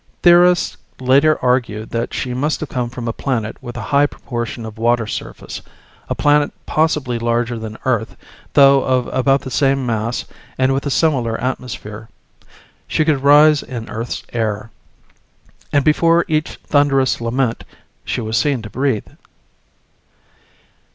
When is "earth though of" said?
7.85-9.05